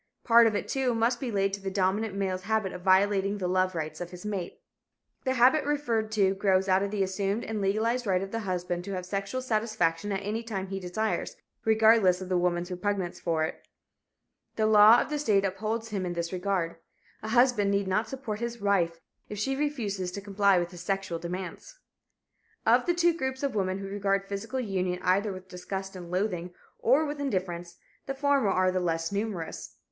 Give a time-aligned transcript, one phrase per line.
[0.23, 3.47] Part of it, too, must be laid to the dominant male's habit of violating the
[3.47, 4.59] love rights of his mate.
[5.25, 8.83] The habit referred to grows out of the assumed and legalized right of the husband
[8.85, 11.35] to have sexual satisfaction at any time he desires,
[11.65, 13.67] regardless of the woman's repugnance for it.
[14.55, 16.77] The law of the state upholds him in this regard.
[17.21, 18.99] A husband need not support his wife
[19.29, 21.77] if she refuses to comply with his sexual demands.
[22.65, 26.55] Of the two groups of women who regard physical union either with disgust and loathing,
[26.79, 27.77] or with indifference,
[28.07, 29.75] the former are the less numerous.